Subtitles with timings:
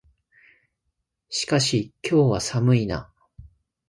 [1.29, 3.13] しかし、今日は寒いな。